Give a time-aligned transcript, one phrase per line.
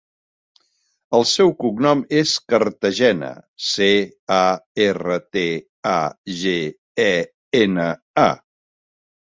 [1.17, 3.31] El seu cognom és Cartagena:
[3.67, 3.91] ce,
[4.39, 4.41] a,
[4.89, 5.45] erra, te,
[5.95, 6.01] a,
[6.43, 6.59] ge,
[7.09, 7.13] e,
[7.65, 7.91] ena,
[8.27, 8.31] a.